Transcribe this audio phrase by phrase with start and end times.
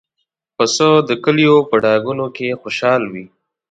[0.55, 3.25] پسه د کلیو په ډاګونو کې خوشحال وي.